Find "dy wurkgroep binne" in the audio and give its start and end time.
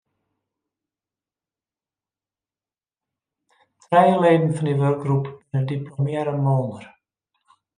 4.67-5.61